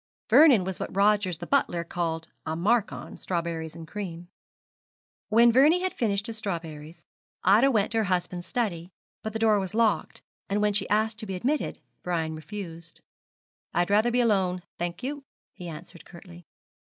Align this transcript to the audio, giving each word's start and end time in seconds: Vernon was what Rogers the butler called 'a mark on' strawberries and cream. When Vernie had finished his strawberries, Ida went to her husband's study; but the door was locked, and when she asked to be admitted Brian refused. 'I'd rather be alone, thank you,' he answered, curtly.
Vernon 0.31 0.63
was 0.63 0.79
what 0.79 0.95
Rogers 0.95 1.37
the 1.37 1.45
butler 1.45 1.83
called 1.83 2.27
'a 2.43 2.55
mark 2.55 2.91
on' 2.91 3.17
strawberries 3.17 3.75
and 3.75 3.87
cream. 3.87 4.29
When 5.29 5.51
Vernie 5.51 5.83
had 5.83 5.93
finished 5.93 6.25
his 6.25 6.39
strawberries, 6.39 7.05
Ida 7.43 7.69
went 7.69 7.91
to 7.91 7.99
her 7.99 8.03
husband's 8.05 8.47
study; 8.47 8.89
but 9.21 9.31
the 9.31 9.37
door 9.37 9.59
was 9.59 9.75
locked, 9.75 10.23
and 10.49 10.59
when 10.59 10.73
she 10.73 10.89
asked 10.89 11.19
to 11.19 11.27
be 11.27 11.35
admitted 11.35 11.81
Brian 12.01 12.33
refused. 12.33 13.01
'I'd 13.75 13.91
rather 13.91 14.09
be 14.09 14.21
alone, 14.21 14.63
thank 14.79 15.03
you,' 15.03 15.23
he 15.53 15.67
answered, 15.67 16.03
curtly. 16.03 16.47